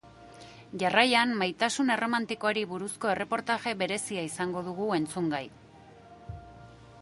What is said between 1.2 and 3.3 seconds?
maitasun erromantikoari buruzko